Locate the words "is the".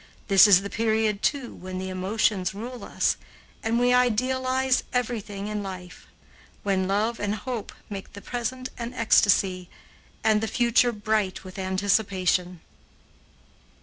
0.47-0.69